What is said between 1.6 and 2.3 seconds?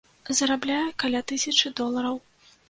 долараў.